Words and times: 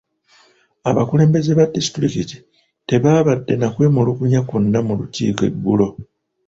Abakulembeze 0.89 1.51
ba 1.57 1.65
diisitulikiti 1.71 2.37
tebaabadde 2.87 3.53
na 3.57 3.67
kwemulugunya 3.73 4.39
kwonna 4.47 4.79
mu 4.87 4.93
lukiiko 4.99 5.41
eggulo. 5.49 5.87